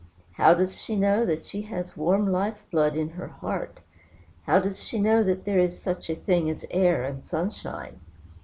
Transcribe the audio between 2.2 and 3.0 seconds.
life blood